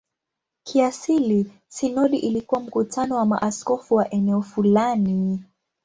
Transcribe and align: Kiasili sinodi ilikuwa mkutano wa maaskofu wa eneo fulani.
Kiasili 0.63 1.51
sinodi 1.67 2.17
ilikuwa 2.17 2.61
mkutano 2.61 3.15
wa 3.15 3.25
maaskofu 3.25 3.95
wa 3.95 4.09
eneo 4.11 4.41
fulani. 4.41 5.43